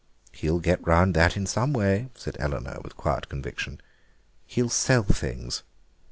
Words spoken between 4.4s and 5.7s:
"he'll sell things."